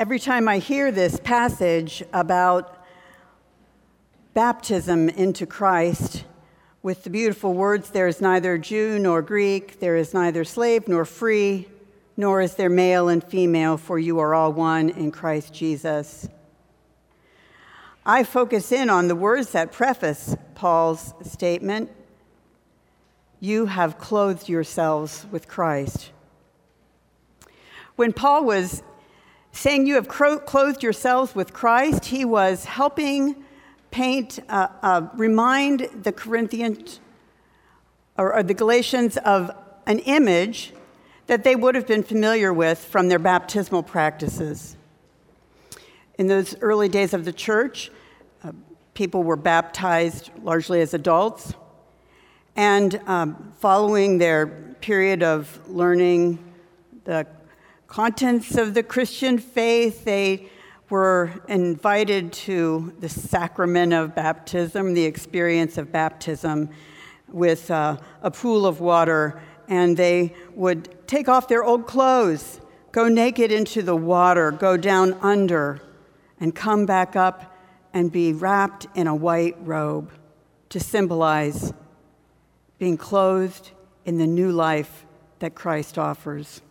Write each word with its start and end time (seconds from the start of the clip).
Every 0.00 0.18
time 0.18 0.48
I 0.48 0.60
hear 0.60 0.90
this 0.90 1.20
passage 1.20 2.02
about 2.14 2.82
baptism 4.32 5.10
into 5.10 5.44
Christ, 5.44 6.24
with 6.82 7.04
the 7.04 7.10
beautiful 7.10 7.52
words, 7.52 7.90
there 7.90 8.08
is 8.08 8.18
neither 8.18 8.56
Jew 8.56 8.98
nor 8.98 9.20
Greek, 9.20 9.78
there 9.78 9.96
is 9.96 10.14
neither 10.14 10.42
slave 10.42 10.88
nor 10.88 11.04
free, 11.04 11.68
nor 12.16 12.40
is 12.40 12.54
there 12.54 12.70
male 12.70 13.10
and 13.10 13.22
female, 13.22 13.76
for 13.76 13.98
you 13.98 14.18
are 14.20 14.34
all 14.34 14.54
one 14.54 14.88
in 14.88 15.10
Christ 15.10 15.52
Jesus. 15.52 16.26
I 18.06 18.24
focus 18.24 18.72
in 18.72 18.88
on 18.88 19.06
the 19.06 19.14
words 19.14 19.50
that 19.50 19.70
preface 19.70 20.34
Paul's 20.54 21.12
statement 21.24 21.90
You 23.38 23.66
have 23.66 23.98
clothed 23.98 24.48
yourselves 24.48 25.26
with 25.30 25.46
Christ. 25.46 26.10
When 27.96 28.14
Paul 28.14 28.46
was 28.46 28.82
saying 29.52 29.86
you 29.86 29.94
have 29.94 30.08
clothed 30.08 30.82
yourselves 30.82 31.34
with 31.34 31.52
Christ, 31.52 32.06
he 32.06 32.24
was 32.24 32.64
helping 32.64 33.44
paint, 33.90 34.38
uh, 34.48 34.68
uh, 34.82 35.08
remind 35.14 35.88
the 36.02 36.12
Corinthians 36.12 37.00
or, 38.16 38.34
or 38.34 38.42
the 38.42 38.54
Galatians 38.54 39.16
of 39.18 39.50
an 39.86 39.98
image 40.00 40.72
that 41.26 41.44
they 41.44 41.56
would 41.56 41.74
have 41.74 41.86
been 41.86 42.02
familiar 42.02 42.52
with 42.52 42.78
from 42.78 43.08
their 43.08 43.18
baptismal 43.18 43.82
practices. 43.82 44.76
In 46.18 46.26
those 46.26 46.54
early 46.60 46.88
days 46.88 47.14
of 47.14 47.24
the 47.24 47.32
church, 47.32 47.90
uh, 48.44 48.52
people 48.94 49.22
were 49.22 49.36
baptized 49.36 50.30
largely 50.42 50.80
as 50.80 50.92
adults. 50.92 51.54
And 52.56 53.00
um, 53.06 53.52
following 53.58 54.18
their 54.18 54.46
period 54.80 55.22
of 55.22 55.58
learning 55.68 56.38
the 57.04 57.26
contents 57.90 58.56
of 58.56 58.72
the 58.74 58.84
Christian 58.84 59.36
faith, 59.36 60.04
they 60.04 60.48
were 60.90 61.32
invited 61.48 62.32
to 62.32 62.94
the 63.00 63.08
sacrament 63.08 63.92
of 63.92 64.14
baptism, 64.14 64.94
the 64.94 65.04
experience 65.04 65.76
of 65.76 65.90
baptism 65.90 66.70
with 67.26 67.68
uh, 67.68 67.96
a 68.22 68.30
pool 68.30 68.64
of 68.64 68.80
water, 68.80 69.42
and 69.66 69.96
they 69.96 70.32
would 70.54 70.88
take 71.08 71.28
off 71.28 71.48
their 71.48 71.64
old 71.64 71.88
clothes, 71.88 72.60
go 72.92 73.08
naked 73.08 73.50
into 73.50 73.82
the 73.82 73.96
water, 73.96 74.52
go 74.52 74.76
down 74.76 75.12
under, 75.14 75.82
and 76.38 76.54
come 76.54 76.86
back 76.86 77.16
up 77.16 77.56
and 77.92 78.12
be 78.12 78.32
wrapped 78.32 78.86
in 78.94 79.08
a 79.08 79.14
white 79.14 79.56
robe 79.62 80.12
to 80.68 80.78
symbolize 80.78 81.72
being 82.78 82.96
clothed 82.96 83.72
in 84.04 84.18
the 84.18 84.28
new 84.28 84.52
life 84.52 85.04
that 85.40 85.56
Christ 85.56 85.98
offers. 85.98 86.62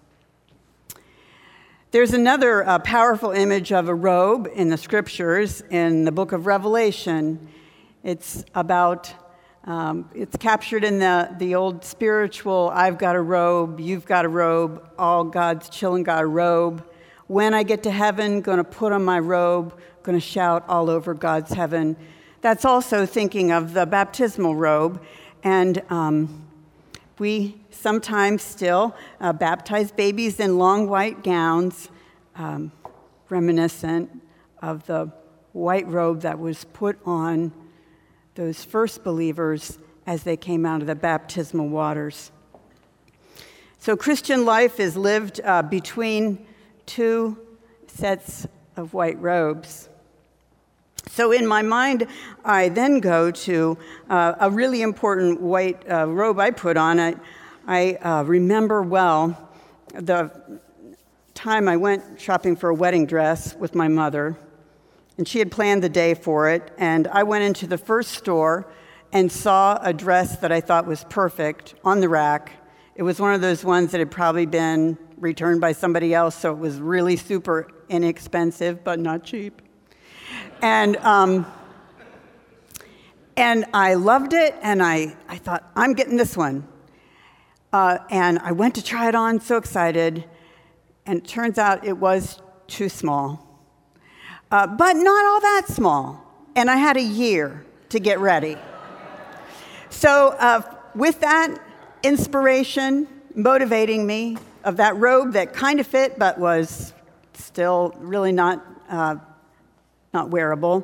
There's 1.91 2.13
another 2.13 2.63
uh, 2.67 2.77
powerful 2.77 3.31
image 3.31 3.71
of 3.71 3.89
a 3.89 3.95
robe 3.95 4.47
in 4.53 4.69
the 4.69 4.77
scriptures 4.77 5.63
in 5.71 6.05
the 6.05 6.11
book 6.11 6.33
of 6.33 6.45
Revelation. 6.45 7.49
It's 8.03 8.45
about, 8.53 9.11
um, 9.63 10.07
it's 10.13 10.37
captured 10.37 10.83
in 10.83 10.99
the, 10.99 11.35
the 11.39 11.55
old 11.55 11.83
spiritual 11.83 12.69
I've 12.71 12.99
got 12.99 13.15
a 13.15 13.21
robe, 13.21 13.79
you've 13.79 14.05
got 14.05 14.23
a 14.23 14.29
robe, 14.29 14.87
all 14.99 15.23
God's 15.23 15.67
children 15.67 16.03
got 16.03 16.21
a 16.21 16.27
robe. 16.27 16.87
When 17.25 17.55
I 17.55 17.63
get 17.63 17.81
to 17.83 17.91
heaven, 17.91 18.43
to 18.59 18.63
put 18.63 18.91
on 18.91 19.03
my 19.03 19.17
robe, 19.17 19.75
to 20.21 20.21
shout 20.21 20.65
all 20.67 20.91
over 20.91 21.15
God's 21.15 21.53
heaven. 21.53 21.97
That's 22.41 22.65
also 22.65 23.07
thinking 23.07 23.51
of 23.51 23.73
the 23.73 23.87
baptismal 23.87 24.55
robe. 24.55 25.01
And 25.43 25.81
um, 25.89 26.45
we 27.19 27.61
sometimes 27.69 28.41
still 28.41 28.95
uh, 29.19 29.33
baptize 29.33 29.91
babies 29.91 30.39
in 30.39 30.57
long 30.57 30.87
white 30.87 31.23
gowns, 31.23 31.89
um, 32.35 32.71
reminiscent 33.29 34.09
of 34.61 34.85
the 34.85 35.11
white 35.53 35.87
robe 35.87 36.21
that 36.21 36.39
was 36.39 36.65
put 36.65 36.97
on 37.05 37.51
those 38.35 38.63
first 38.63 39.03
believers 39.03 39.77
as 40.07 40.23
they 40.23 40.37
came 40.37 40.65
out 40.65 40.81
of 40.81 40.87
the 40.87 40.95
baptismal 40.95 41.67
waters. 41.67 42.31
So, 43.77 43.95
Christian 43.95 44.45
life 44.45 44.79
is 44.79 44.97
lived 44.97 45.39
uh, 45.43 45.61
between 45.61 46.45
two 46.85 47.37
sets 47.87 48.47
of 48.75 48.93
white 48.93 49.19
robes. 49.21 49.89
So, 51.07 51.31
in 51.31 51.47
my 51.47 51.61
mind, 51.61 52.07
I 52.43 52.69
then 52.69 52.99
go 52.99 53.31
to 53.31 53.77
uh, 54.09 54.35
a 54.39 54.49
really 54.49 54.81
important 54.81 55.41
white 55.41 55.89
uh, 55.89 56.07
robe 56.07 56.39
I 56.39 56.51
put 56.51 56.77
on. 56.77 56.99
I, 56.99 57.15
I 57.67 57.93
uh, 57.95 58.23
remember 58.23 58.81
well 58.81 59.49
the 59.93 60.31
time 61.33 61.67
I 61.67 61.77
went 61.77 62.19
shopping 62.19 62.55
for 62.55 62.69
a 62.69 62.73
wedding 62.73 63.05
dress 63.05 63.55
with 63.55 63.75
my 63.75 63.87
mother, 63.87 64.37
and 65.17 65.27
she 65.27 65.39
had 65.39 65.51
planned 65.51 65.83
the 65.83 65.89
day 65.89 66.13
for 66.13 66.49
it. 66.49 66.71
And 66.77 67.07
I 67.07 67.23
went 67.23 67.43
into 67.43 67.67
the 67.67 67.77
first 67.77 68.11
store 68.11 68.67
and 69.11 69.31
saw 69.31 69.79
a 69.81 69.93
dress 69.93 70.37
that 70.37 70.51
I 70.51 70.61
thought 70.61 70.85
was 70.85 71.05
perfect 71.09 71.75
on 71.83 71.99
the 71.99 72.09
rack. 72.09 72.51
It 72.95 73.03
was 73.03 73.19
one 73.19 73.33
of 73.33 73.41
those 73.41 73.63
ones 73.63 73.91
that 73.91 73.99
had 73.99 74.11
probably 74.11 74.45
been 74.45 74.97
returned 75.17 75.61
by 75.61 75.71
somebody 75.71 76.13
else, 76.13 76.35
so 76.35 76.51
it 76.51 76.57
was 76.57 76.79
really 76.79 77.15
super 77.15 77.69
inexpensive, 77.89 78.83
but 78.83 78.99
not 78.99 79.23
cheap. 79.23 79.61
And, 80.61 80.97
um, 80.97 81.45
and 83.37 83.65
I 83.73 83.93
loved 83.93 84.33
it, 84.33 84.55
and 84.61 84.83
I, 84.83 85.15
I 85.29 85.37
thought, 85.37 85.69
I'm 85.75 85.93
getting 85.93 86.17
this 86.17 86.35
one. 86.35 86.67
Uh, 87.71 87.99
and 88.09 88.39
I 88.39 88.51
went 88.51 88.75
to 88.75 88.83
try 88.83 89.07
it 89.07 89.15
on, 89.15 89.39
so 89.39 89.55
excited, 89.55 90.25
and 91.05 91.19
it 91.19 91.27
turns 91.27 91.57
out 91.57 91.85
it 91.85 91.97
was 91.97 92.41
too 92.67 92.89
small. 92.89 93.45
Uh, 94.51 94.67
but 94.67 94.93
not 94.93 95.25
all 95.25 95.39
that 95.39 95.65
small. 95.69 96.25
And 96.55 96.69
I 96.69 96.75
had 96.75 96.97
a 96.97 97.03
year 97.03 97.65
to 97.89 97.99
get 97.99 98.19
ready. 98.19 98.57
So, 99.89 100.35
uh, 100.39 100.61
with 100.95 101.21
that 101.21 101.55
inspiration 102.03 103.07
motivating 103.35 104.05
me 104.05 104.37
of 104.63 104.77
that 104.77 104.95
robe 104.97 105.33
that 105.33 105.53
kind 105.53 105.79
of 105.79 105.87
fit 105.87 106.19
but 106.19 106.37
was 106.37 106.93
still 107.33 107.95
really 107.99 108.31
not, 108.31 108.65
uh, 108.89 109.15
not 110.13 110.29
wearable, 110.29 110.83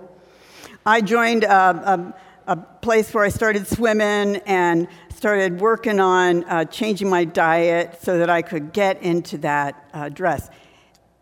I 0.85 1.01
joined 1.01 1.43
a, 1.43 2.13
a, 2.47 2.53
a 2.53 2.55
place 2.55 3.13
where 3.13 3.23
I 3.23 3.29
started 3.29 3.67
swimming 3.67 4.37
and 4.45 4.87
started 5.15 5.59
working 5.59 5.99
on 5.99 6.43
uh, 6.43 6.65
changing 6.65 7.09
my 7.09 7.23
diet 7.23 7.97
so 8.01 8.19
that 8.19 8.29
I 8.29 8.41
could 8.41 8.73
get 8.73 9.01
into 9.01 9.37
that 9.39 9.89
uh, 9.93 10.09
dress. 10.09 10.49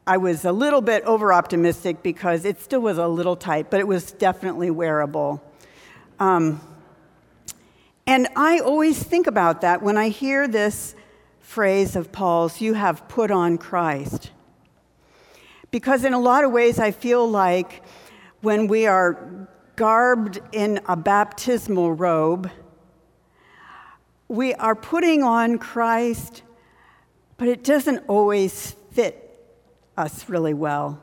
I 0.06 0.18
was 0.18 0.44
a 0.44 0.52
little 0.52 0.82
bit 0.82 1.04
over 1.04 1.32
optimistic 1.32 2.04
because 2.04 2.44
it 2.44 2.60
still 2.60 2.82
was 2.82 2.98
a 2.98 3.08
little 3.08 3.38
tight, 3.38 3.70
but 3.70 3.80
it 3.80 3.88
was 3.88 4.12
definitely 4.12 4.70
wearable. 4.70 5.42
Um, 6.20 6.60
and 8.06 8.28
I 8.36 8.60
always 8.60 9.02
think 9.02 9.28
about 9.28 9.62
that 9.62 9.82
when 9.82 9.96
I 9.96 10.10
hear 10.10 10.48
this 10.48 10.96
phrase 11.40 11.96
of 11.96 12.12
Paul's, 12.12 12.60
you 12.60 12.74
have 12.74 13.08
put 13.08 13.32
on 13.32 13.58
Christ. 13.58 14.32
Because 15.74 16.06
in 16.06 16.14
a 16.14 16.20
lot 16.20 16.44
of 16.44 16.52
ways, 16.52 16.78
I 16.78 16.92
feel 16.92 17.28
like 17.28 17.82
when 18.42 18.68
we 18.68 18.86
are 18.86 19.48
garbed 19.76 20.40
in 20.52 20.80
a 20.86 20.96
baptismal 20.96 21.94
robe, 21.94 22.52
we 24.28 24.54
are 24.54 24.76
putting 24.76 25.24
on 25.24 25.58
Christ, 25.58 26.44
but 27.38 27.48
it 27.48 27.64
doesn't 27.64 28.04
always 28.08 28.76
fit 28.92 29.36
us 29.98 30.30
really 30.30 30.54
well. 30.54 31.02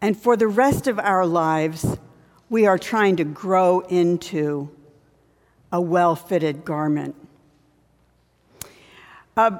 And 0.00 0.16
for 0.16 0.38
the 0.38 0.48
rest 0.48 0.86
of 0.86 0.98
our 0.98 1.26
lives, 1.26 1.98
we 2.48 2.64
are 2.64 2.78
trying 2.78 3.16
to 3.16 3.24
grow 3.24 3.80
into 3.80 4.70
a 5.70 5.82
well 5.82 6.16
fitted 6.16 6.64
garment. 6.64 7.14
Uh, 9.36 9.58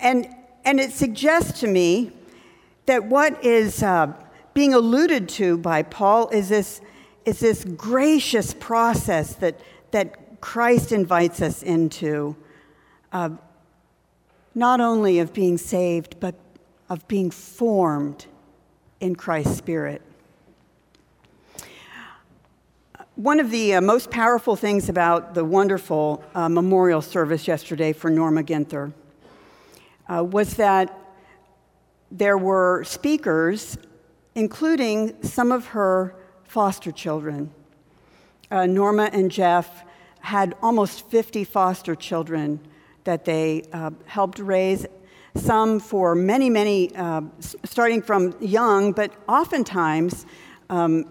and, 0.00 0.26
and 0.64 0.80
it 0.80 0.92
suggests 0.92 1.60
to 1.60 1.66
me 1.66 2.12
that 2.86 3.04
what 3.04 3.44
is 3.44 3.82
uh, 3.82 4.12
being 4.54 4.74
alluded 4.74 5.28
to 5.28 5.58
by 5.58 5.82
Paul 5.82 6.28
is 6.28 6.48
this, 6.48 6.80
is 7.24 7.40
this 7.40 7.64
gracious 7.64 8.54
process 8.54 9.34
that, 9.36 9.60
that 9.92 10.40
Christ 10.40 10.92
invites 10.92 11.40
us 11.40 11.62
into, 11.62 12.36
uh, 13.12 13.30
not 14.54 14.80
only 14.80 15.18
of 15.18 15.32
being 15.32 15.56
saved, 15.56 16.18
but 16.20 16.34
of 16.88 17.06
being 17.08 17.30
formed 17.30 18.26
in 19.00 19.14
Christ's 19.14 19.56
Spirit. 19.56 20.02
One 23.14 23.38
of 23.38 23.50
the 23.50 23.74
uh, 23.74 23.80
most 23.80 24.10
powerful 24.10 24.56
things 24.56 24.88
about 24.88 25.34
the 25.34 25.44
wonderful 25.44 26.24
uh, 26.34 26.48
memorial 26.48 27.02
service 27.02 27.46
yesterday 27.46 27.92
for 27.92 28.08
Norma 28.10 28.42
Ginther 28.42 28.92
uh, 30.10 30.22
was 30.22 30.54
that 30.54 30.98
there 32.10 32.36
were 32.36 32.82
speakers, 32.84 33.78
including 34.34 35.22
some 35.22 35.52
of 35.52 35.66
her 35.66 36.14
foster 36.44 36.90
children 36.90 37.52
uh, 38.50 38.66
Norma 38.66 39.08
and 39.12 39.30
Jeff 39.30 39.84
had 40.20 40.54
almost 40.60 41.08
50 41.08 41.44
foster 41.44 41.94
children 41.94 42.60
that 43.04 43.24
they 43.24 43.62
uh, 43.72 43.90
helped 44.06 44.38
raise. 44.38 44.86
some 45.36 45.78
for 45.78 46.16
many, 46.16 46.50
many, 46.50 46.94
uh, 46.96 47.22
starting 47.64 48.02
from 48.02 48.34
young, 48.40 48.92
but 48.92 49.12
oftentimes 49.28 50.26
um, 50.68 51.04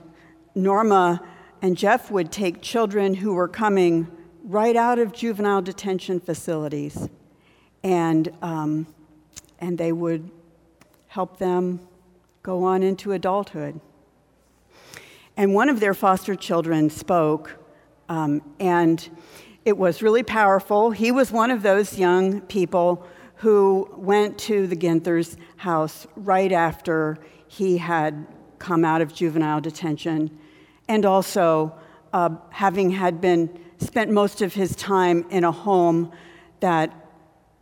Norma 0.56 1.22
and 1.62 1.78
Jeff 1.78 2.12
would 2.12 2.30
take 2.30 2.62
children 2.62 3.13
who 3.13 3.34
were 3.34 3.48
coming 3.48 4.07
right 4.44 4.75
out 4.75 5.00
of 5.00 5.13
juvenile 5.13 5.62
detention 5.62 6.19
facilities, 6.19 7.07
and, 7.84 8.31
um, 8.42 8.88
and 9.60 9.78
they 9.78 9.92
would 9.92 10.30
help 11.08 11.38
them 11.38 11.80
go 12.44 12.64
on 12.64 12.84
into 12.84 13.12
adulthood. 13.12 13.80
And 15.38 15.54
one 15.54 15.70
of 15.70 15.80
their 15.80 15.94
foster 15.94 16.36
children 16.36 16.90
spoke, 16.90 17.58
um, 18.10 18.42
and 18.60 19.10
it 19.66 19.78
was 19.78 20.02
really 20.02 20.24
powerful. 20.24 20.92
He 20.92 21.12
was 21.12 21.31
one 21.31 21.52
of 21.52 21.62
those 21.62 21.98
young 21.98 22.42
people 22.42 23.06
who 23.36 23.90
went 23.96 24.38
to 24.38 24.68
the 24.68 24.76
Ginthers' 24.76 25.38
house 25.58 26.06
right 26.16 26.52
after 26.52 27.18
he 27.48 27.78
had 27.78 28.28
come 28.58 28.84
out 28.84 29.02
of 29.02 29.14
juvenile 29.14 29.62
detention, 29.62 30.38
and 30.90 31.06
also 31.06 31.74
uh, 32.12 32.30
having 32.50 32.92
had 32.92 33.22
been 33.22 33.50
spent 33.78 34.12
most 34.12 34.42
of 34.42 34.54
his 34.54 34.76
time 34.76 35.26
in 35.30 35.46
a 35.46 35.52
home 35.52 36.12
that 36.60 36.94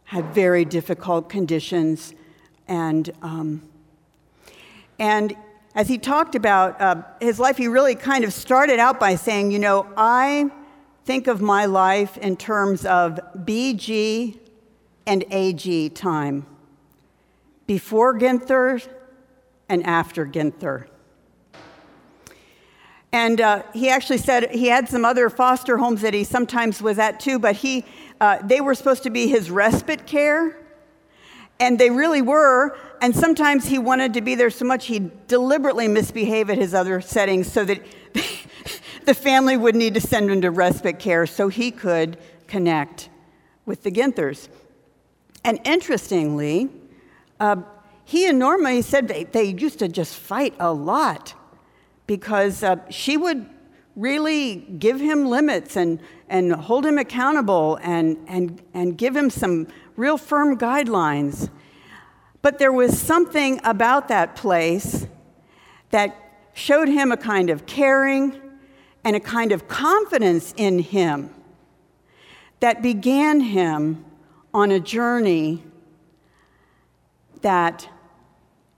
had 0.07 0.33
very 0.33 0.65
difficult 0.65 1.29
conditions 1.29 2.13
and 2.67 3.11
um, 3.21 3.61
and 4.99 5.35
as 5.75 5.87
he 5.87 5.99
talked 5.99 6.33
about 6.33 6.81
uh, 6.81 7.03
his 7.21 7.39
life, 7.39 7.57
he 7.57 7.67
really 7.67 7.93
kind 7.93 8.23
of 8.23 8.33
started 8.33 8.79
out 8.79 8.99
by 8.99 9.15
saying, 9.15 9.51
You 9.51 9.59
know, 9.59 9.87
I 9.95 10.49
think 11.05 11.27
of 11.27 11.39
my 11.39 11.65
life 11.65 12.17
in 12.17 12.35
terms 12.35 12.83
of 12.83 13.19
BG 13.37 14.39
and 15.05 15.23
AG 15.29 15.89
time 15.89 16.47
before 17.67 18.17
Ginther 18.17 18.85
and 19.69 19.85
after 19.85 20.25
Ginther. 20.25 20.87
And 23.11 23.39
uh, 23.39 23.63
he 23.73 23.89
actually 23.89 24.17
said 24.17 24.51
he 24.51 24.67
had 24.67 24.89
some 24.89 25.05
other 25.05 25.29
foster 25.29 25.77
homes 25.77 26.01
that 26.01 26.13
he 26.13 26.23
sometimes 26.23 26.81
was 26.81 26.97
at 26.97 27.19
too, 27.19 27.39
but 27.39 27.55
he, 27.55 27.85
uh, 28.19 28.39
they 28.43 28.61
were 28.61 28.75
supposed 28.75 29.03
to 29.03 29.09
be 29.09 29.27
his 29.27 29.51
respite 29.51 30.05
care. 30.05 30.57
And 31.59 31.79
they 31.79 31.89
really 31.89 32.21
were. 32.21 32.77
And 33.01 33.15
sometimes 33.15 33.67
he 33.67 33.79
wanted 33.79 34.13
to 34.13 34.21
be 34.21 34.35
there 34.35 34.49
so 34.49 34.65
much 34.65 34.85
he'd 34.87 35.27
deliberately 35.27 35.87
misbehave 35.87 36.49
at 36.49 36.57
his 36.57 36.73
other 36.73 37.01
settings 37.01 37.51
so 37.51 37.65
that 37.65 37.81
the 39.05 39.13
family 39.13 39.57
would 39.57 39.75
need 39.75 39.93
to 39.95 40.01
send 40.01 40.29
him 40.29 40.41
to 40.41 40.51
respite 40.51 40.99
care 40.99 41.25
so 41.25 41.47
he 41.47 41.71
could 41.71 42.17
connect 42.47 43.09
with 43.65 43.83
the 43.83 43.91
Ginthers. 43.91 44.49
And 45.43 45.59
interestingly, 45.65 46.69
uh, 47.39 47.57
he 48.05 48.27
and 48.27 48.39
Norma, 48.39 48.71
he 48.71 48.81
said 48.81 49.07
they, 49.07 49.23
they 49.25 49.45
used 49.45 49.79
to 49.79 49.87
just 49.87 50.15
fight 50.15 50.53
a 50.59 50.71
lot 50.71 51.33
because 52.05 52.63
uh, 52.63 52.77
she 52.89 53.17
would 53.17 53.49
really 53.95 54.55
give 54.55 54.99
him 54.99 55.25
limits 55.25 55.75
and, 55.75 55.99
and 56.29 56.53
hold 56.53 56.85
him 56.85 56.97
accountable 56.97 57.79
and, 57.81 58.17
and, 58.27 58.61
and 58.73 58.97
give 58.97 59.15
him 59.15 59.29
some 59.29 59.67
real 59.95 60.17
firm 60.17 60.57
guidelines. 60.57 61.49
But 62.41 62.59
there 62.59 62.71
was 62.71 62.99
something 62.99 63.59
about 63.63 64.07
that 64.09 64.35
place 64.35 65.07
that 65.91 66.15
showed 66.53 66.87
him 66.87 67.11
a 67.11 67.17
kind 67.17 67.49
of 67.49 67.65
caring 67.65 68.39
and 69.03 69.15
a 69.15 69.19
kind 69.19 69.51
of 69.51 69.67
confidence 69.67 70.53
in 70.57 70.79
him 70.79 71.29
that 72.59 72.81
began 72.81 73.39
him 73.39 74.03
on 74.53 74.71
a 74.71 74.79
journey 74.79 75.63
that 77.41 77.87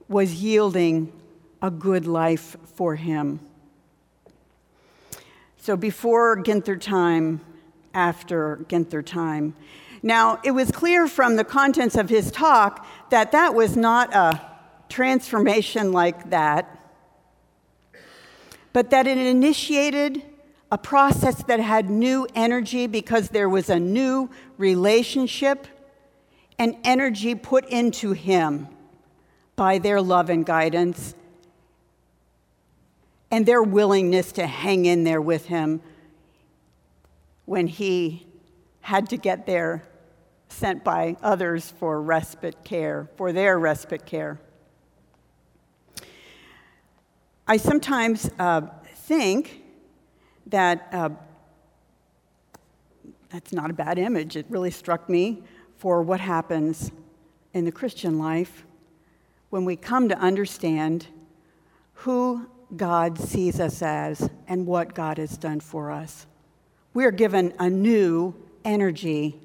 was 0.07 0.35
yielding 0.35 1.11
a 1.61 1.71
good 1.71 2.05
life 2.05 2.57
for 2.75 2.95
him. 2.95 3.39
So 5.69 5.77
before 5.77 6.35
Ginther 6.41 6.81
time, 6.81 7.41
after 7.93 8.65
Ginther 8.69 9.05
time. 9.05 9.53
Now, 10.01 10.39
it 10.43 10.49
was 10.49 10.71
clear 10.71 11.07
from 11.07 11.35
the 11.35 11.43
contents 11.43 11.95
of 11.95 12.09
his 12.09 12.31
talk 12.31 12.87
that 13.11 13.33
that 13.33 13.53
was 13.53 13.77
not 13.77 14.11
a 14.15 14.41
transformation 14.89 15.91
like 15.91 16.31
that, 16.31 16.75
but 18.73 18.89
that 18.89 19.05
it 19.05 19.19
initiated 19.19 20.23
a 20.71 20.77
process 20.79 21.43
that 21.43 21.59
had 21.59 21.87
new 21.87 22.25
energy 22.33 22.87
because 22.87 23.29
there 23.29 23.47
was 23.47 23.69
a 23.69 23.79
new 23.79 24.27
relationship 24.57 25.67
and 26.57 26.77
energy 26.83 27.35
put 27.35 27.63
into 27.69 28.13
him 28.13 28.67
by 29.55 29.77
their 29.77 30.01
love 30.01 30.31
and 30.31 30.47
guidance 30.47 31.13
and 33.31 33.45
their 33.45 33.61
willingness 33.61 34.31
to 34.33 34.47
hang 34.47 34.85
in 34.85 35.03
there 35.03 35.21
with 35.21 35.45
him 35.45 35.81
when 37.45 37.67
he 37.67 38.25
had 38.81 39.09
to 39.09 39.17
get 39.17 39.45
there 39.45 39.83
sent 40.49 40.83
by 40.83 41.15
others 41.21 41.71
for 41.79 42.01
respite 42.01 42.63
care, 42.63 43.07
for 43.15 43.31
their 43.31 43.59
respite 43.59 44.05
care. 44.05 44.39
I 47.47 47.57
sometimes 47.57 48.29
uh, 48.39 48.61
think 48.93 49.63
that 50.47 50.87
uh, 50.91 51.09
that's 53.29 53.53
not 53.53 53.69
a 53.69 53.73
bad 53.73 53.99
image. 53.99 54.35
It 54.35 54.45
really 54.49 54.71
struck 54.71 55.07
me 55.09 55.43
for 55.77 56.01
what 56.01 56.19
happens 56.19 56.91
in 57.53 57.65
the 57.65 57.71
Christian 57.71 58.19
life 58.19 58.65
when 59.49 59.65
we 59.65 59.75
come 59.75 60.09
to 60.09 60.17
understand 60.17 61.07
who 61.93 62.47
God 62.75 63.17
sees 63.17 63.59
us 63.59 63.81
as 63.81 64.29
and 64.47 64.65
what 64.65 64.93
God 64.93 65.17
has 65.17 65.37
done 65.37 65.59
for 65.59 65.91
us. 65.91 66.25
We 66.93 67.05
are 67.05 67.11
given 67.11 67.53
a 67.59 67.69
new 67.69 68.35
energy 68.63 69.39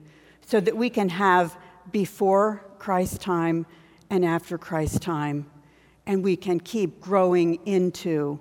so 0.47 0.61
that 0.61 0.77
we 0.77 0.91
can 0.91 1.09
have 1.09 1.57
before 1.91 2.65
Christ's 2.79 3.19
time 3.19 3.67
and 4.11 4.25
after 4.25 4.59
Christ's 4.59 4.99
time, 4.99 5.47
and 6.07 6.23
we 6.23 6.37
can 6.37 6.61
keep 6.61 7.01
growing 7.01 7.55
into 7.67 8.39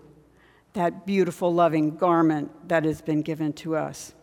that 0.73 1.05
beautiful, 1.05 1.53
loving 1.53 1.95
garment 1.95 2.67
that 2.67 2.83
has 2.83 3.01
been 3.01 3.21
given 3.21 3.53
to 3.53 3.75
us. 3.75 4.13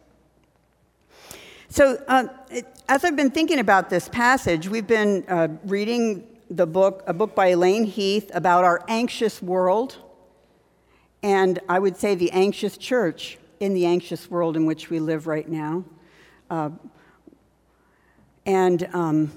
So, 1.68 2.02
uh, 2.08 2.26
it, 2.50 2.66
as 2.88 3.04
I've 3.04 3.16
been 3.16 3.30
thinking 3.30 3.60
about 3.60 3.88
this 3.88 4.08
passage, 4.08 4.68
we've 4.68 4.86
been 4.86 5.24
uh, 5.28 5.48
reading 5.64 6.26
the 6.50 6.66
book, 6.66 7.04
a 7.06 7.14
book 7.14 7.36
by 7.36 7.48
Elaine 7.48 7.84
Heath 7.84 8.30
about 8.34 8.64
our 8.64 8.84
anxious 8.88 9.40
world 9.40 9.96
and 11.22 11.58
I 11.68 11.78
would 11.78 11.96
say 11.96 12.14
the 12.14 12.30
anxious 12.32 12.76
church 12.76 13.38
in 13.60 13.74
the 13.74 13.86
anxious 13.86 14.30
world 14.30 14.56
in 14.56 14.64
which 14.64 14.88
we 14.88 15.00
live 15.00 15.26
right 15.26 15.48
now. 15.48 15.84
Uh, 16.48 16.70
and 18.46 18.88
um, 18.94 19.30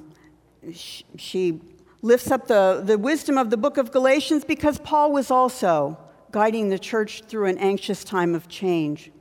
she, 0.74 1.06
she 1.18 1.62
lifts 2.02 2.32
up 2.32 2.48
the, 2.48 2.82
the 2.84 2.98
wisdom 2.98 3.38
of 3.38 3.50
the 3.50 3.58
book 3.58 3.78
of 3.78 3.92
Galatians 3.92 4.46
because 4.46 4.80
Paul 4.80 5.12
was 5.12 5.30
also 5.30 5.98
guiding 6.32 6.70
the 6.70 6.80
church 6.80 7.24
through 7.24 7.46
an 7.46 7.58
anxious 7.58 8.04
time 8.04 8.34
of 8.34 8.48
change. 8.48 9.12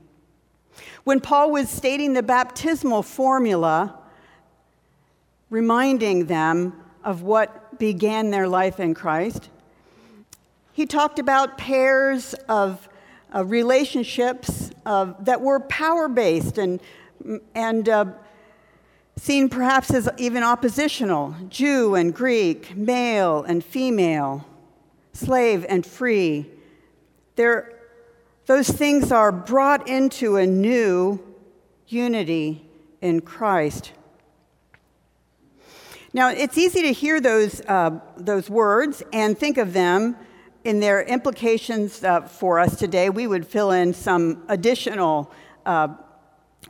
When 1.04 1.20
Paul 1.20 1.50
was 1.50 1.68
stating 1.68 2.12
the 2.12 2.22
baptismal 2.22 3.02
formula, 3.02 3.98
reminding 5.50 6.26
them 6.26 6.80
of 7.04 7.22
what 7.22 7.78
began 7.78 8.30
their 8.30 8.48
life 8.48 8.80
in 8.80 8.94
Christ, 8.94 9.50
he 10.72 10.86
talked 10.86 11.18
about 11.18 11.58
pairs 11.58 12.34
of 12.48 12.88
uh, 13.34 13.44
relationships 13.44 14.70
uh, 14.86 15.12
that 15.20 15.40
were 15.40 15.60
power 15.60 16.08
based 16.08 16.58
and, 16.58 16.80
and 17.54 17.88
uh, 17.88 18.06
seen 19.16 19.48
perhaps 19.48 19.92
as 19.92 20.08
even 20.18 20.42
oppositional 20.42 21.36
Jew 21.48 21.94
and 21.94 22.14
Greek, 22.14 22.74
male 22.76 23.42
and 23.42 23.62
female, 23.62 24.46
slave 25.12 25.66
and 25.68 25.84
free. 25.84 26.46
There, 27.36 27.78
those 28.46 28.68
things 28.68 29.12
are 29.12 29.32
brought 29.32 29.88
into 29.88 30.36
a 30.36 30.46
new 30.46 31.20
unity 31.86 32.64
in 33.00 33.20
Christ. 33.20 33.92
Now, 36.14 36.30
it's 36.30 36.58
easy 36.58 36.82
to 36.82 36.92
hear 36.92 37.20
those, 37.20 37.60
uh, 37.62 37.98
those 38.16 38.50
words 38.50 39.02
and 39.12 39.38
think 39.38 39.58
of 39.58 39.72
them 39.72 40.16
in 40.64 40.80
their 40.80 41.02
implications 41.02 42.04
uh, 42.04 42.22
for 42.22 42.58
us 42.58 42.76
today, 42.76 43.10
we 43.10 43.26
would 43.26 43.46
fill 43.46 43.72
in 43.72 43.92
some 43.92 44.44
additional, 44.48 45.30
uh, 45.66 45.88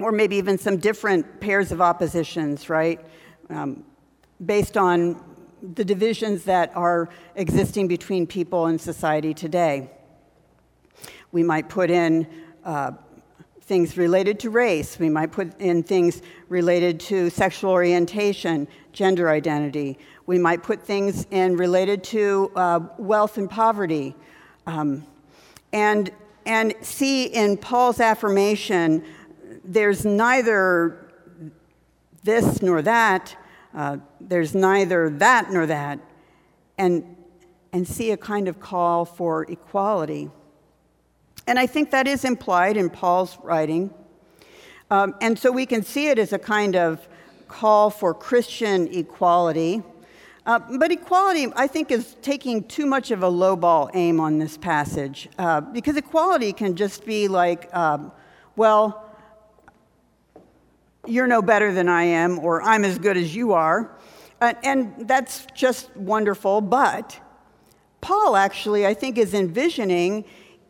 or 0.01 0.13
maybe 0.13 0.37
even 0.37 0.59
some 0.59 0.79
different 0.79 1.41
pairs 1.41 1.73
of 1.73 1.81
oppositions, 1.81 2.69
right? 2.69 3.01
Um, 3.51 3.85
based 4.45 4.77
on 4.77 5.23
the 5.75 5.85
divisions 5.85 6.45
that 6.45 6.75
are 6.75 7.09
existing 7.37 7.87
between 7.87 8.27
people 8.27 8.67
in 8.67 8.79
society 8.79 9.33
today. 9.33 9.91
We 11.31 11.43
might 11.43 11.69
put 11.69 11.91
in 11.91 12.27
uh, 12.65 12.93
things 13.63 13.97
related 13.97 14.41
to 14.41 14.51
race. 14.51 14.99
We 14.99 15.09
might 15.09 15.31
put 15.31 15.59
in 15.61 15.83
things 15.83 16.21
related 16.49 16.99
to 17.01 17.31
sexual 17.31 17.71
orientation, 17.71 18.67
gender 18.93 19.31
identity. 19.31 19.99
We 20.33 20.39
might 20.39 20.63
put 20.63 20.83
things 20.83 21.27
in 21.31 21.59
related 21.59 22.03
to 22.05 22.51
uh, 22.57 22.81
wealth 22.97 23.37
and 23.37 23.51
poverty. 23.51 24.15
Um, 24.67 25.07
and, 25.75 26.11
and 26.47 26.73
see 26.81 27.27
in 27.27 27.59
Paul's 27.59 28.01
affirmation, 28.01 29.05
there's 29.63 30.07
neither 30.07 31.07
this 32.25 32.63
nor 32.63 32.81
that, 32.81 33.37
uh, 33.75 33.99
there's 34.23 34.55
neither 34.55 35.11
that 35.11 35.53
nor 35.53 35.67
that, 35.67 35.99
and, 36.79 37.15
and 37.75 37.87
see 37.87 38.11
a 38.13 38.17
kind 38.17 38.49
of 38.49 38.59
call 38.59 39.05
for 39.05 39.43
equality. 39.51 40.31
And 41.47 41.59
I 41.59 41.67
think 41.67 41.91
that 41.91 42.09
is 42.09 42.25
implied 42.25 42.79
in 42.79 42.89
Paul's 42.89 43.37
writing. 43.43 43.93
Um, 44.91 45.15
and 45.21 45.39
so 45.39 45.53
we 45.53 45.67
can 45.67 45.83
see 45.83 46.09
it 46.09 46.19
as 46.19 46.33
a 46.33 46.39
kind 46.39 46.75
of 46.75 47.07
call 47.49 47.91
for 47.91 48.15
Christian 48.15 48.89
equality. 48.97 49.83
Uh, 50.45 50.59
but 50.77 50.91
equality, 50.91 51.47
I 51.55 51.69
think, 51.69 51.93
is 51.93 52.17
taking 52.21 52.65
too 52.65 52.85
much 52.85 53.13
of 53.13 53.23
a 53.23 53.31
lowball 53.31 53.91
aim 53.95 54.19
on 54.19 54.39
this 54.39 54.57
passage 54.59 55.29
uh, 55.39 55.61
because 55.61 55.97
equality 55.97 56.53
can 56.53 56.75
just 56.75 57.07
be 57.07 57.29
like, 57.29 57.73
um, 57.75 58.11
well, 58.57 59.09
you're 61.07 61.29
no 61.29 61.43
better 61.43 61.73
than 61.73 61.89
I 61.89 62.05
am, 62.05 62.41
or 62.41 62.61
I'm 62.63 62.85
as 62.85 62.99
good 62.99 63.17
as 63.17 63.35
you 63.35 63.53
are. 63.53 63.97
Uh, 64.41 64.55
and 64.65 65.07
that's 65.07 65.47
just 65.55 65.97
wonderful. 65.97 66.61
But 66.61 67.21
Paul 68.01 68.35
actually, 68.35 68.85
I 68.85 68.95
think, 68.95 69.19
is 69.19 69.35
envisioning 69.35 70.25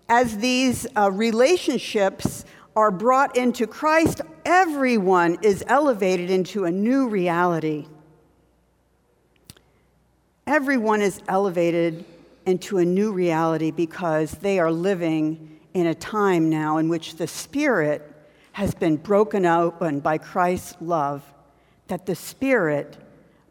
as 0.09 0.37
these 0.37 0.87
uh, 0.95 1.11
relationships 1.11 2.45
are 2.77 2.91
brought 2.91 3.37
into 3.37 3.67
Christ, 3.67 4.21
everyone 4.45 5.39
is 5.43 5.65
elevated 5.67 6.31
into 6.31 6.65
a 6.65 6.71
new 6.71 7.09
reality. 7.09 7.87
Everyone 10.47 11.03
is 11.03 11.21
elevated 11.29 12.05
into 12.47 12.79
a 12.79 12.85
new 12.85 13.13
reality 13.13 13.71
because 13.71 14.33
they 14.33 14.59
are 14.59 14.73
living 14.73 15.61
in 15.73 15.87
a 15.87 15.95
time 15.95 16.51
now 16.51 16.79
in 16.79 16.89
which 16.89 17.17
the 17.17 17.29
Spirit 17.29 18.03
has 18.53 18.75
been 18.75 18.97
broken 18.97 19.47
open 19.47 20.01
by 20.01 20.19
Christ's 20.19 20.77
love, 20.81 21.23
that 21.87 22.07
the 22.07 22.15
Spirit 22.15 22.97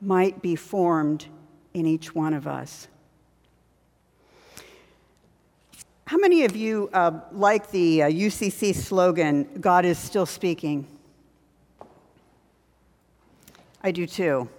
might 0.01 0.41
be 0.41 0.55
formed 0.55 1.27
in 1.73 1.85
each 1.85 2.13
one 2.13 2.33
of 2.33 2.45
us. 2.45 2.87
How 6.05 6.17
many 6.17 6.43
of 6.43 6.57
you 6.57 6.89
uh, 6.91 7.21
like 7.31 7.71
the 7.71 8.03
uh, 8.03 8.09
UCC 8.09 8.75
slogan, 8.75 9.47
God 9.61 9.85
is 9.85 9.97
still 9.97 10.25
speaking? 10.25 10.85
I 13.81 13.91
do 13.91 14.05
too. 14.05 14.49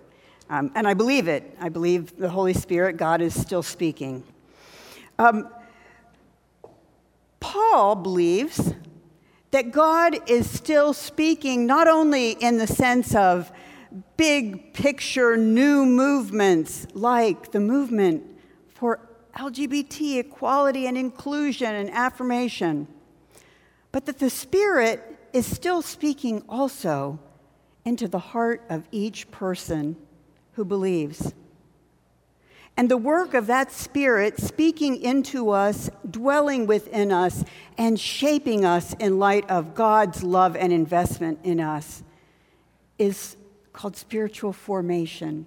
Um, 0.50 0.70
and 0.74 0.86
I 0.86 0.94
believe 0.94 1.28
it. 1.28 1.56
I 1.60 1.68
believe 1.68 2.16
the 2.16 2.28
Holy 2.28 2.54
Spirit, 2.54 2.96
God 2.96 3.20
is 3.20 3.38
still 3.38 3.62
speaking. 3.62 4.24
Um, 5.18 5.48
Paul 7.40 7.96
believes 7.96 8.74
that 9.50 9.70
God 9.72 10.30
is 10.30 10.48
still 10.48 10.92
speaking, 10.92 11.66
not 11.66 11.88
only 11.88 12.32
in 12.32 12.58
the 12.58 12.66
sense 12.66 13.14
of 13.14 13.52
big 14.16 14.72
picture 14.72 15.36
new 15.36 15.84
movements 15.84 16.86
like 16.94 17.52
the 17.52 17.60
movement 17.60 18.22
for 18.74 19.00
LGBT 19.36 20.18
equality 20.18 20.86
and 20.86 20.96
inclusion 20.96 21.74
and 21.74 21.90
affirmation, 21.90 22.86
but 23.90 24.06
that 24.06 24.18
the 24.18 24.30
Spirit 24.30 25.18
is 25.32 25.46
still 25.46 25.82
speaking 25.82 26.42
also 26.48 27.18
into 27.84 28.08
the 28.08 28.18
heart 28.18 28.62
of 28.68 28.86
each 28.90 29.30
person 29.30 29.96
who 30.54 30.64
believes. 30.64 31.32
And 32.76 32.90
the 32.90 32.96
work 32.96 33.34
of 33.34 33.46
that 33.48 33.70
Spirit 33.70 34.40
speaking 34.40 35.00
into 35.00 35.50
us, 35.50 35.90
dwelling 36.10 36.66
within 36.66 37.12
us, 37.12 37.44
and 37.76 38.00
shaping 38.00 38.64
us 38.64 38.94
in 38.94 39.18
light 39.18 39.48
of 39.50 39.74
God's 39.74 40.22
love 40.22 40.56
and 40.56 40.72
investment 40.72 41.38
in 41.44 41.60
us 41.60 42.02
is 42.98 43.36
called 43.72 43.96
spiritual 43.96 44.52
formation. 44.52 45.44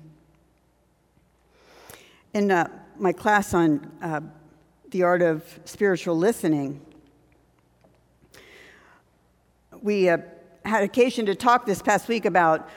In 2.34 2.52
uh, 2.52 2.68
my 2.98 3.12
class 3.12 3.54
on 3.54 3.92
uh, 4.02 4.22
the 4.92 5.04
art 5.04 5.22
of 5.22 5.60
spiritual 5.66 6.18
listening, 6.18 6.82
we 9.82 10.10
uh, 10.10 10.18
had 10.64 10.84
occasion 10.84 11.26
to 11.28 11.36
talk 11.36 11.66
this 11.66 11.82
past 11.82 12.08
week 12.08 12.26
about 12.26 12.70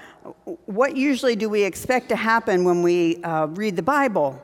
what 0.66 0.96
usually 0.96 1.36
do 1.36 1.48
we 1.48 1.62
expect 1.62 2.08
to 2.10 2.16
happen 2.16 2.64
when 2.64 2.82
we 2.82 3.22
uh, 3.22 3.46
read 3.46 3.76
the 3.76 3.82
Bible? 3.82 4.40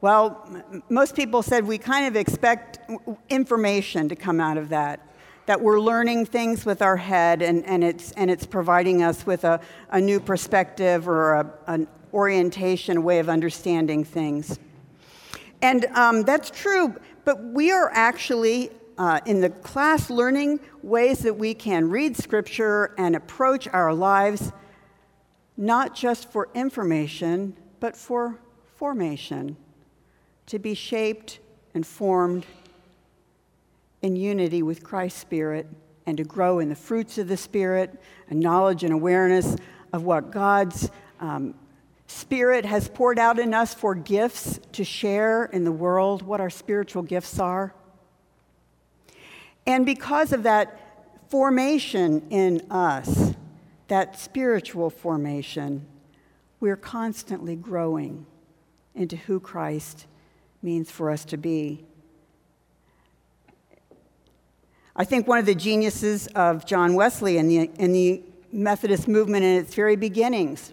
Well, 0.00 0.42
m- 0.46 0.82
most 0.88 1.16
people 1.16 1.42
said 1.42 1.66
we 1.66 1.78
kind 1.78 2.06
of 2.06 2.16
expect 2.16 2.78
information 3.28 4.08
to 4.08 4.16
come 4.16 4.40
out 4.40 4.56
of 4.56 4.68
that, 4.68 5.00
that 5.46 5.60
we're 5.60 5.80
learning 5.80 6.26
things 6.26 6.66
with 6.66 6.82
our 6.82 6.96
head 6.96 7.42
and, 7.42 7.64
and, 7.64 7.82
it's, 7.82 8.12
and 8.12 8.30
it's 8.30 8.46
providing 8.46 9.02
us 9.02 9.26
with 9.26 9.44
a, 9.44 9.60
a 9.90 10.00
new 10.00 10.20
perspective 10.20 11.08
or 11.08 11.34
a, 11.34 11.52
an 11.66 11.88
orientation, 12.12 12.98
a 12.98 13.00
way 13.00 13.18
of 13.18 13.28
understanding 13.28 14.04
things. 14.04 14.58
And 15.62 15.86
um, 15.94 16.22
that's 16.22 16.50
true, 16.50 16.94
but 17.24 17.42
we 17.42 17.72
are 17.72 17.90
actually 17.92 18.70
uh, 18.98 19.20
in 19.26 19.40
the 19.40 19.50
class 19.50 20.10
learning 20.10 20.60
ways 20.82 21.20
that 21.20 21.36
we 21.36 21.54
can 21.54 21.88
read 21.90 22.16
scripture 22.16 22.94
and 22.98 23.16
approach 23.16 23.66
our 23.68 23.92
lives, 23.92 24.52
not 25.56 25.94
just 25.94 26.30
for 26.30 26.48
information, 26.54 27.56
but 27.80 27.96
for 27.96 28.38
formation, 28.76 29.56
to 30.46 30.58
be 30.58 30.74
shaped 30.74 31.38
and 31.74 31.86
formed 31.86 32.44
in 34.02 34.16
unity 34.16 34.62
with 34.62 34.82
Christ's 34.84 35.20
Spirit 35.20 35.66
and 36.06 36.18
to 36.18 36.24
grow 36.24 36.58
in 36.58 36.68
the 36.68 36.74
fruits 36.74 37.16
of 37.18 37.28
the 37.28 37.36
Spirit, 37.36 37.98
a 38.28 38.34
knowledge 38.34 38.84
and 38.84 38.92
awareness 38.92 39.56
of 39.92 40.02
what 40.02 40.30
God's 40.30 40.90
um, 41.20 41.54
Spirit 42.06 42.64
has 42.66 42.88
poured 42.88 43.18
out 43.18 43.38
in 43.38 43.54
us 43.54 43.72
for 43.72 43.94
gifts 43.94 44.60
to 44.72 44.84
share 44.84 45.44
in 45.46 45.64
the 45.64 45.72
world, 45.72 46.22
what 46.22 46.40
our 46.40 46.50
spiritual 46.50 47.02
gifts 47.02 47.38
are. 47.38 47.74
And 49.66 49.86
because 49.86 50.32
of 50.32 50.42
that 50.42 50.78
formation 51.30 52.26
in 52.28 52.70
us, 52.70 53.23
that 53.94 54.18
spiritual 54.18 54.90
formation, 54.90 55.86
we're 56.58 56.76
constantly 56.76 57.54
growing 57.54 58.26
into 58.96 59.16
who 59.16 59.38
Christ 59.38 60.06
means 60.62 60.90
for 60.90 61.12
us 61.12 61.24
to 61.26 61.36
be. 61.36 61.84
I 64.96 65.04
think 65.04 65.28
one 65.28 65.38
of 65.38 65.46
the 65.46 65.54
geniuses 65.54 66.26
of 66.34 66.66
John 66.66 66.96
Wesley 66.96 67.38
in 67.38 67.46
the, 67.46 67.70
in 67.78 67.92
the 67.92 68.20
Methodist 68.50 69.06
movement 69.06 69.44
in 69.44 69.58
its 69.58 69.76
very 69.76 69.94
beginnings 69.94 70.72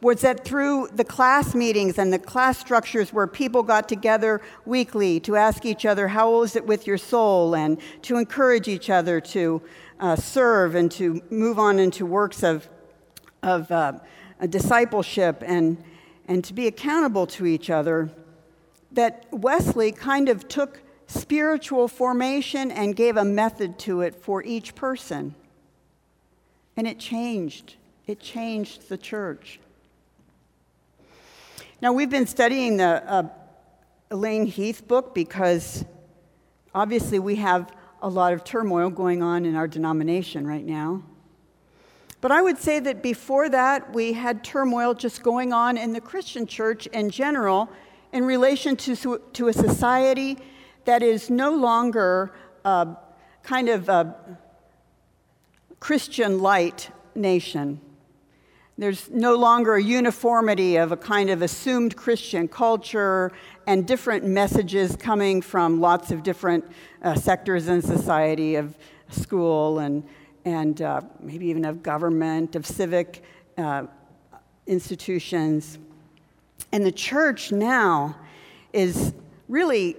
was 0.00 0.22
that 0.22 0.44
through 0.44 0.88
the 0.94 1.04
class 1.04 1.54
meetings 1.54 1.98
and 1.98 2.12
the 2.12 2.18
class 2.18 2.58
structures 2.58 3.12
where 3.12 3.26
people 3.26 3.62
got 3.62 3.88
together 3.88 4.40
weekly 4.64 5.20
to 5.20 5.36
ask 5.36 5.66
each 5.66 5.84
other, 5.84 6.08
How 6.08 6.42
is 6.42 6.56
it 6.56 6.66
with 6.66 6.86
your 6.86 6.98
soul? 6.98 7.54
and 7.54 7.78
to 8.02 8.16
encourage 8.16 8.66
each 8.68 8.88
other 8.88 9.20
to 9.20 9.62
uh, 9.98 10.16
serve 10.16 10.74
and 10.74 10.90
to 10.92 11.22
move 11.30 11.58
on 11.58 11.78
into 11.78 12.06
works 12.06 12.42
of, 12.42 12.68
of 13.42 13.70
uh, 13.70 13.92
discipleship 14.48 15.42
and, 15.46 15.82
and 16.26 16.42
to 16.44 16.54
be 16.54 16.66
accountable 16.66 17.26
to 17.26 17.44
each 17.44 17.68
other, 17.68 18.10
that 18.92 19.26
Wesley 19.30 19.92
kind 19.92 20.28
of 20.28 20.48
took 20.48 20.80
spiritual 21.06 21.88
formation 21.88 22.70
and 22.70 22.96
gave 22.96 23.16
a 23.16 23.24
method 23.24 23.78
to 23.80 24.00
it 24.00 24.14
for 24.14 24.42
each 24.44 24.74
person. 24.74 25.34
And 26.76 26.86
it 26.86 26.98
changed. 26.98 27.74
It 28.06 28.20
changed 28.20 28.88
the 28.88 28.96
church. 28.96 29.60
Now, 31.82 31.94
we've 31.94 32.10
been 32.10 32.26
studying 32.26 32.76
the 32.76 33.02
uh, 33.10 33.28
Elaine 34.10 34.44
Heath 34.44 34.86
book 34.86 35.14
because 35.14 35.82
obviously 36.74 37.18
we 37.18 37.36
have 37.36 37.72
a 38.02 38.08
lot 38.08 38.34
of 38.34 38.44
turmoil 38.44 38.90
going 38.90 39.22
on 39.22 39.46
in 39.46 39.56
our 39.56 39.66
denomination 39.66 40.46
right 40.46 40.64
now. 40.64 41.02
But 42.20 42.32
I 42.32 42.42
would 42.42 42.58
say 42.58 42.80
that 42.80 43.02
before 43.02 43.48
that, 43.48 43.94
we 43.94 44.12
had 44.12 44.44
turmoil 44.44 44.92
just 44.92 45.22
going 45.22 45.54
on 45.54 45.78
in 45.78 45.94
the 45.94 46.02
Christian 46.02 46.46
church 46.46 46.86
in 46.88 47.08
general 47.08 47.70
in 48.12 48.26
relation 48.26 48.76
to, 48.76 49.18
to 49.32 49.48
a 49.48 49.52
society 49.54 50.36
that 50.84 51.02
is 51.02 51.30
no 51.30 51.50
longer 51.54 52.34
a 52.62 52.88
kind 53.42 53.70
of 53.70 53.88
a 53.88 54.38
Christian 55.78 56.40
light 56.40 56.90
nation. 57.14 57.80
There's 58.80 59.10
no 59.10 59.36
longer 59.36 59.74
a 59.74 59.82
uniformity 59.82 60.76
of 60.76 60.90
a 60.90 60.96
kind 60.96 61.28
of 61.28 61.42
assumed 61.42 61.96
Christian 61.96 62.48
culture 62.48 63.30
and 63.66 63.86
different 63.86 64.24
messages 64.24 64.96
coming 64.96 65.42
from 65.42 65.82
lots 65.82 66.10
of 66.10 66.22
different 66.22 66.64
uh, 67.02 67.14
sectors 67.14 67.68
in 67.68 67.82
society 67.82 68.54
of 68.54 68.74
school 69.10 69.80
and, 69.80 70.02
and 70.46 70.80
uh, 70.80 71.02
maybe 71.20 71.44
even 71.48 71.66
of 71.66 71.82
government, 71.82 72.56
of 72.56 72.64
civic 72.64 73.22
uh, 73.58 73.84
institutions. 74.66 75.76
And 76.72 76.82
the 76.82 76.92
church 76.92 77.52
now 77.52 78.16
is 78.72 79.12
really 79.46 79.98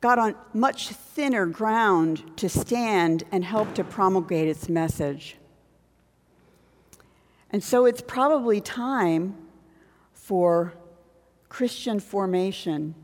got 0.00 0.18
on 0.18 0.34
much 0.54 0.88
thinner 0.88 1.44
ground 1.44 2.22
to 2.38 2.48
stand 2.48 3.24
and 3.32 3.44
help 3.44 3.74
to 3.74 3.84
promulgate 3.84 4.48
its 4.48 4.70
message. 4.70 5.36
And 7.54 7.62
so 7.62 7.86
it's 7.86 8.02
probably 8.02 8.60
time 8.60 9.36
for 10.12 10.74
Christian 11.48 12.00
formation 12.00 12.96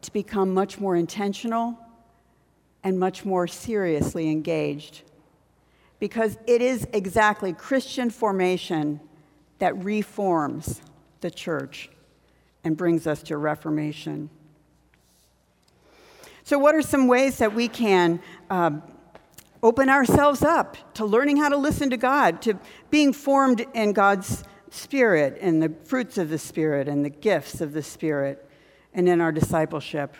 to 0.00 0.10
become 0.10 0.54
much 0.54 0.80
more 0.80 0.96
intentional 0.96 1.78
and 2.82 2.98
much 2.98 3.26
more 3.26 3.46
seriously 3.46 4.30
engaged. 4.30 5.02
Because 5.98 6.38
it 6.46 6.62
is 6.62 6.88
exactly 6.94 7.52
Christian 7.52 8.08
formation 8.08 9.00
that 9.58 9.76
reforms 9.84 10.80
the 11.20 11.30
church 11.30 11.90
and 12.64 12.74
brings 12.74 13.06
us 13.06 13.22
to 13.24 13.36
reformation. 13.36 14.30
So, 16.42 16.58
what 16.58 16.74
are 16.74 16.80
some 16.80 17.06
ways 17.06 17.36
that 17.36 17.54
we 17.54 17.68
can 17.68 18.22
uh, 18.48 18.70
open 19.62 19.88
ourselves 19.88 20.42
up 20.42 20.76
to 20.94 21.04
learning 21.04 21.36
how 21.36 21.48
to 21.48 21.56
listen 21.56 21.90
to 21.90 21.96
God, 21.96 22.42
to 22.42 22.58
being 22.90 23.12
formed 23.12 23.64
in 23.74 23.92
God's 23.92 24.44
Spirit 24.70 25.38
and 25.40 25.62
the 25.62 25.72
fruits 25.84 26.18
of 26.18 26.30
the 26.30 26.38
Spirit 26.38 26.88
and 26.88 27.04
the 27.04 27.10
gifts 27.10 27.60
of 27.60 27.72
the 27.72 27.82
Spirit 27.82 28.48
and 28.94 29.08
in 29.08 29.20
our 29.20 29.32
discipleship? 29.32 30.16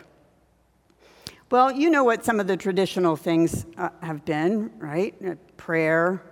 Well, 1.49 1.71
you 1.71 1.89
know 1.89 2.03
what 2.03 2.25
some 2.25 2.39
of 2.39 2.47
the 2.47 2.57
traditional 2.57 3.15
things 3.15 3.65
uh, 3.77 3.89
have 4.01 4.25
been, 4.25 4.71
right? 4.79 5.13
Uh, 5.23 5.35
prayer, 5.57 6.23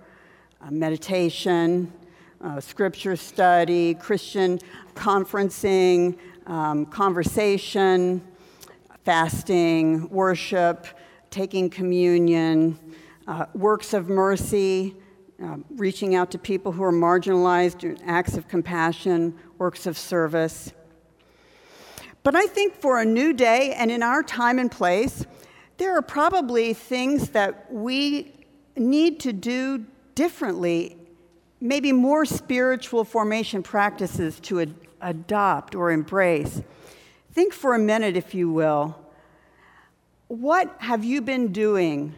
uh, 0.60 0.70
meditation, 0.70 1.92
uh, 2.40 2.60
scripture 2.60 3.14
study, 3.14 3.94
Christian 3.94 4.58
conferencing, 4.94 6.18
um, 6.46 6.86
conversation, 6.86 8.20
fasting, 9.04 10.08
worship, 10.10 10.86
taking 11.30 11.70
communion, 11.70 12.78
uh, 13.26 13.46
works 13.54 13.94
of 13.94 14.08
mercy, 14.08 14.96
uh, 15.42 15.56
reaching 15.70 16.14
out 16.14 16.30
to 16.30 16.38
people 16.38 16.72
who 16.72 16.82
are 16.82 16.92
marginalized, 16.92 18.00
acts 18.06 18.36
of 18.36 18.48
compassion, 18.48 19.36
works 19.58 19.86
of 19.86 19.96
service. 19.98 20.72
But 22.22 22.36
I 22.36 22.46
think 22.46 22.74
for 22.74 23.00
a 23.00 23.04
new 23.04 23.32
day 23.32 23.74
and 23.74 23.90
in 23.90 24.02
our 24.02 24.22
time 24.22 24.58
and 24.58 24.70
place, 24.70 25.26
there 25.78 25.96
are 25.96 26.02
probably 26.02 26.74
things 26.74 27.30
that 27.30 27.72
we 27.72 28.32
need 28.76 29.20
to 29.20 29.32
do 29.32 29.84
differently, 30.14 30.96
maybe 31.60 31.92
more 31.92 32.24
spiritual 32.24 33.04
formation 33.04 33.62
practices 33.62 34.38
to 34.40 34.60
ad- 34.60 34.74
adopt 35.00 35.74
or 35.74 35.90
embrace. 35.90 36.62
Think 37.32 37.52
for 37.52 37.74
a 37.74 37.78
minute, 37.78 38.16
if 38.16 38.34
you 38.34 38.50
will. 38.50 38.96
What 40.28 40.74
have 40.78 41.04
you 41.04 41.20
been 41.20 41.52
doing 41.52 42.14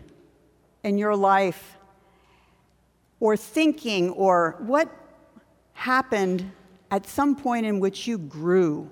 in 0.85 0.97
your 0.97 1.17
life 1.17 1.77
or 3.19 3.37
thinking, 3.37 4.11
or 4.11 4.57
what 4.61 4.89
happened 5.73 6.53
at 6.93 7.07
some 7.07 7.35
point 7.35 7.67
in 7.67 7.81
which 7.81 8.07
you 8.07 8.19
grew? 8.19 8.89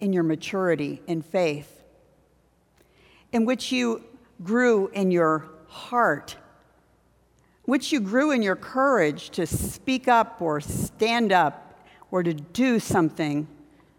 in 0.00 0.12
your 0.12 0.22
maturity 0.22 1.00
in 1.06 1.22
faith, 1.22 1.82
in 3.32 3.44
which 3.44 3.72
you 3.72 4.02
grew 4.42 4.88
in 4.88 5.10
your 5.10 5.48
heart, 5.68 6.36
which 7.64 7.92
you 7.92 8.00
grew 8.00 8.30
in 8.30 8.42
your 8.42 8.56
courage 8.56 9.30
to 9.30 9.46
speak 9.46 10.06
up 10.06 10.40
or 10.40 10.60
stand 10.60 11.32
up 11.32 11.80
or 12.10 12.22
to 12.22 12.34
do 12.34 12.78
something 12.78 13.46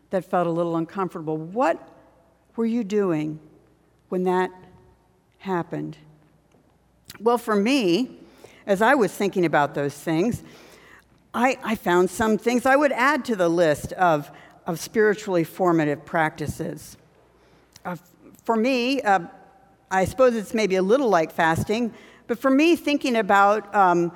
that 0.10 0.24
felt 0.24 0.48
a 0.48 0.52
little 0.52 0.78
uncomfortable. 0.78 1.38
What 1.38 1.96
were 2.56 2.66
you 2.66 2.84
doing 2.84 3.40
when 4.10 4.24
that 4.24 4.52
happened? 5.40 5.98
Well, 7.20 7.38
for 7.38 7.56
me, 7.56 8.20
as 8.68 8.82
I 8.82 8.94
was 8.94 9.12
thinking 9.12 9.46
about 9.46 9.74
those 9.74 9.96
things, 9.96 10.44
I, 11.34 11.58
I 11.64 11.76
found 11.76 12.10
some 12.10 12.38
things 12.38 12.66
I 12.66 12.76
would 12.76 12.92
add 12.92 13.26
to 13.26 13.36
the 13.36 13.50
list 13.50 13.94
of 13.94 14.32
of 14.68 14.80
spiritually 14.80 15.46
formative 15.46 16.06
practices. 16.06 16.98
Uh, 17.86 17.96
for 18.44 18.58
me, 18.58 19.02
uh, 19.02 19.20
I 19.90 20.04
suppose 20.04 20.36
it's 20.36 20.54
maybe 20.54 20.76
a 20.76 20.82
little 20.82 21.08
like 21.08 21.32
fasting, 21.32 21.94
but 22.28 22.38
for 22.38 22.52
me, 22.52 22.76
thinking 22.76 23.16
about 23.16 23.74
um, 23.74 24.12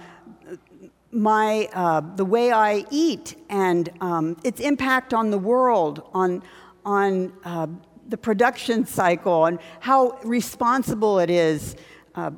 my 1.09 1.69
uh, 1.73 2.01
the 2.17 2.25
way 2.25 2.51
I 2.51 2.85
eat 2.91 3.35
and 3.49 3.89
um, 4.01 4.37
its 4.43 4.59
impact 4.59 5.13
on 5.13 5.31
the 5.31 5.39
world, 5.39 6.03
on 6.13 6.43
on 6.85 7.31
uh, 7.45 7.67
the 8.09 8.17
production 8.17 8.85
cycle, 8.85 9.45
and 9.45 9.57
how 9.79 10.19
responsible 10.23 11.17
it 11.19 11.29
is 11.29 11.77
uh, 12.15 12.31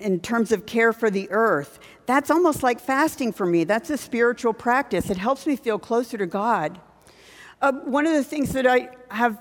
in 0.00 0.20
terms 0.20 0.52
of 0.52 0.66
care 0.66 0.92
for 0.92 1.10
the 1.10 1.28
earth. 1.30 1.78
That's 2.06 2.30
almost 2.30 2.62
like 2.62 2.80
fasting 2.80 3.32
for 3.32 3.46
me. 3.46 3.64
That's 3.64 3.90
a 3.90 3.96
spiritual 3.96 4.52
practice. 4.52 5.10
It 5.10 5.16
helps 5.16 5.46
me 5.46 5.56
feel 5.56 5.78
closer 5.78 6.16
to 6.18 6.26
God. 6.26 6.80
Uh, 7.60 7.72
one 7.72 8.06
of 8.06 8.12
the 8.12 8.22
things 8.22 8.52
that 8.52 8.66
I 8.66 8.90
have 9.10 9.38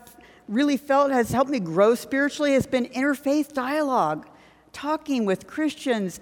really 0.47 0.77
felt 0.77 1.11
has 1.11 1.31
helped 1.31 1.51
me 1.51 1.59
grow 1.59 1.93
spiritually 1.93 2.53
has 2.53 2.65
been 2.65 2.85
interfaith 2.87 3.53
dialogue, 3.53 4.27
talking 4.73 5.25
with 5.25 5.45
Christians 5.45 6.19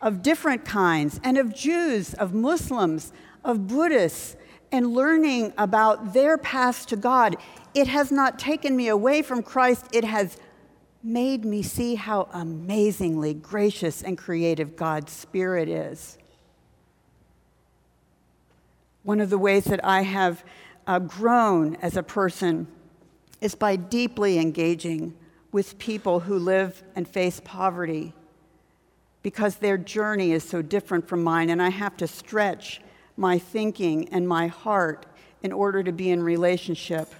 of 0.00 0.22
different 0.22 0.64
kinds, 0.64 1.20
and 1.22 1.36
of 1.36 1.54
Jews, 1.54 2.14
of 2.14 2.32
Muslims, 2.32 3.12
of 3.44 3.66
Buddhists, 3.66 4.34
and 4.72 4.94
learning 4.94 5.52
about 5.58 6.14
their 6.14 6.38
paths 6.38 6.86
to 6.86 6.96
God. 6.96 7.36
It 7.74 7.86
has 7.88 8.10
not 8.10 8.38
taken 8.38 8.76
me 8.76 8.88
away 8.88 9.22
from 9.22 9.42
Christ, 9.42 9.86
it 9.92 10.04
has 10.04 10.38
made 11.02 11.44
me 11.44 11.62
see 11.62 11.94
how 11.94 12.28
amazingly 12.32 13.34
gracious 13.34 14.02
and 14.02 14.18
creative 14.18 14.76
God's 14.76 15.12
Spirit 15.12 15.68
is. 15.68 16.18
One 19.02 19.20
of 19.20 19.30
the 19.30 19.38
ways 19.38 19.64
that 19.64 19.84
I 19.84 20.02
have 20.02 20.44
uh, 20.86 20.98
grown 20.98 21.76
as 21.76 21.96
a 21.96 22.02
person 22.02 22.66
is 23.40 23.54
by 23.54 23.76
deeply 23.76 24.38
engaging 24.38 25.16
with 25.52 25.78
people 25.78 26.20
who 26.20 26.38
live 26.38 26.82
and 26.94 27.08
face 27.08 27.40
poverty 27.42 28.12
because 29.22 29.56
their 29.56 29.76
journey 29.76 30.32
is 30.32 30.44
so 30.44 30.62
different 30.62 31.06
from 31.06 31.22
mine, 31.22 31.50
and 31.50 31.62
I 31.62 31.70
have 31.70 31.96
to 31.98 32.06
stretch 32.06 32.80
my 33.16 33.38
thinking 33.38 34.08
and 34.10 34.26
my 34.26 34.46
heart 34.46 35.06
in 35.42 35.52
order 35.52 35.82
to 35.82 35.92
be 35.92 36.10
in 36.10 36.22
relationship. 36.22 37.14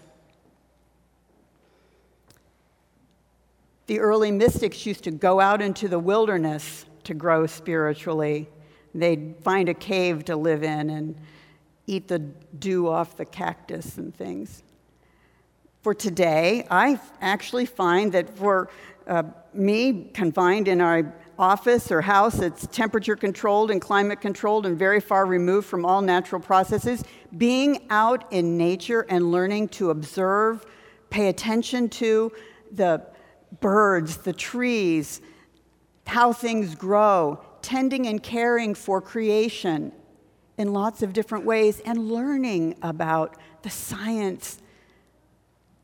The 3.91 3.99
early 3.99 4.31
mystics 4.31 4.87
used 4.87 5.03
to 5.03 5.11
go 5.11 5.41
out 5.41 5.61
into 5.61 5.89
the 5.89 5.99
wilderness 5.99 6.87
to 7.03 7.13
grow 7.13 7.49
spiritually. 7.49 8.49
They'd 8.95 9.35
find 9.43 9.69
a 9.69 9.75
cave 9.75 10.27
to 10.27 10.37
live 10.37 10.63
in 10.63 10.91
and 10.91 11.17
eat 11.89 12.07
the 12.07 12.21
dew 12.21 12.89
off 12.89 13.17
the 13.17 13.25
cactus 13.25 13.99
and 13.99 14.15
things. 14.15 14.63
For 15.83 15.93
today, 15.93 16.69
I 16.71 17.01
actually 17.21 17.67
find 17.67 18.13
that 18.13 18.31
for 18.31 18.71
uh, 19.09 19.25
me, 19.53 20.05
confined 20.15 20.69
in 20.69 20.81
our 20.81 21.13
office 21.37 21.91
or 21.91 22.01
house 22.01 22.37
that's 22.37 22.69
temperature 22.69 23.17
controlled 23.17 23.73
and 23.73 23.81
climate 23.81 24.21
controlled 24.21 24.67
and 24.67 24.79
very 24.79 25.01
far 25.01 25.27
removed 25.27 25.67
from 25.67 25.85
all 25.85 26.01
natural 26.01 26.41
processes, 26.41 27.03
being 27.37 27.89
out 27.91 28.33
in 28.33 28.57
nature 28.57 29.05
and 29.09 29.33
learning 29.33 29.67
to 29.71 29.91
observe, 29.91 30.65
pay 31.11 31.27
attention 31.27 31.89
to 31.89 32.31
the 32.71 33.05
birds, 33.61 34.19
the 34.19 34.33
trees, 34.33 35.21
how 36.07 36.33
things 36.33 36.75
grow, 36.75 37.41
tending 37.63 38.07
and 38.07 38.23
caring 38.23 38.75
for 38.75 39.01
creation 39.01 39.93
in 40.59 40.73
lots 40.73 41.03
of 41.03 41.13
different 41.13 41.45
ways 41.45 41.81
and 41.87 42.11
learning 42.11 42.77
about 42.83 43.37
the 43.63 43.71
science 43.71 44.61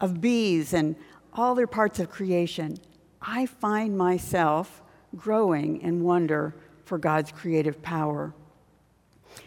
of 0.00 0.20
bees 0.20 0.74
and 0.74 0.96
all 1.32 1.54
their 1.54 1.66
parts 1.66 2.00
of 2.00 2.10
creation, 2.10 2.76
I 3.22 3.46
find 3.46 3.96
myself 3.96 4.82
growing 5.14 5.80
in 5.80 6.02
wonder 6.02 6.54
for 6.84 6.98
God's 6.98 7.32
creative 7.32 7.80
power. 7.82 8.34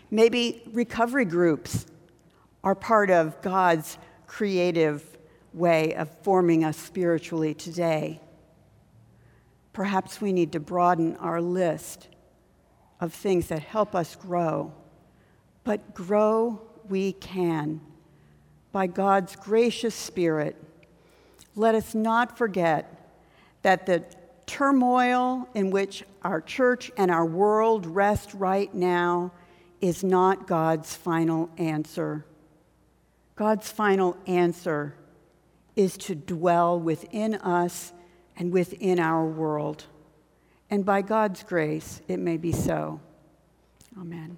Maybe 0.09 0.63
recovery 0.73 1.25
groups 1.25 1.85
are 2.63 2.75
part 2.75 3.09
of 3.09 3.41
God's 3.41 3.97
creative 4.27 5.18
way 5.53 5.93
of 5.95 6.09
forming 6.23 6.63
us 6.63 6.77
spiritually 6.77 7.53
today. 7.53 8.21
Perhaps 9.73 10.21
we 10.21 10.33
need 10.33 10.51
to 10.51 10.59
broaden 10.59 11.15
our 11.17 11.41
list 11.41 12.07
of 12.99 13.13
things 13.13 13.47
that 13.47 13.59
help 13.59 13.95
us 13.95 14.15
grow 14.15 14.73
but 15.69 15.93
grow 15.93 16.59
we 16.87 17.13
can 17.13 17.79
by 18.71 18.87
God's 18.87 19.35
gracious 19.35 19.93
Spirit. 19.93 20.55
Let 21.55 21.75
us 21.75 21.93
not 21.93 22.39
forget 22.39 23.11
that 23.61 23.85
the 23.85 24.03
turmoil 24.47 25.47
in 25.53 25.69
which 25.69 26.03
our 26.23 26.41
church 26.41 26.91
and 26.97 27.11
our 27.11 27.25
world 27.25 27.85
rest 27.85 28.33
right 28.33 28.73
now 28.73 29.31
is 29.79 30.03
not 30.03 30.47
God's 30.47 30.95
final 30.95 31.51
answer. 31.57 32.25
God's 33.35 33.71
final 33.71 34.17
answer 34.25 34.95
is 35.79 35.95
to 35.95 36.13
dwell 36.13 36.77
within 36.77 37.35
us 37.35 37.93
and 38.35 38.51
within 38.51 38.99
our 38.99 39.25
world. 39.25 39.85
And 40.69 40.83
by 40.83 41.01
God's 41.01 41.41
grace, 41.43 42.01
it 42.09 42.19
may 42.19 42.35
be 42.35 42.51
so. 42.51 42.99
Amen. 43.97 44.37